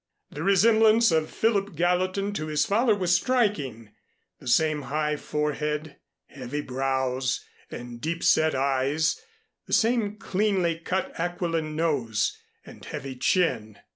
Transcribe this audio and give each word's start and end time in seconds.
The 0.31 0.41
resemblance 0.41 1.11
of 1.11 1.29
Philip 1.29 1.75
Gallatin 1.75 2.33
to 2.33 2.47
his 2.47 2.65
father 2.65 2.95
was 2.95 3.13
striking 3.15 3.91
the 4.39 4.47
same 4.47 4.81
high 4.81 5.15
forehead, 5.15 5.97
heavy 6.25 6.61
brows 6.61 7.45
and 7.69 8.01
deep 8.01 8.23
set 8.23 8.55
eyes, 8.55 9.21
the 9.67 9.73
same 9.73 10.15
cleanly 10.15 10.79
cut 10.79 11.11
aquiline 11.19 11.75
nose, 11.75 12.35
and 12.65 12.83
heavy 12.83 13.15
chin. 13.15 13.77